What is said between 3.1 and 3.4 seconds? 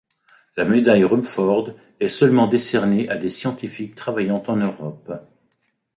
des